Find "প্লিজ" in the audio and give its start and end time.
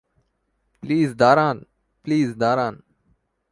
0.83-1.09, 2.05-2.29